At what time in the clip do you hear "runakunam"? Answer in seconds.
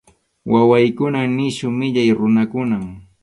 2.17-2.85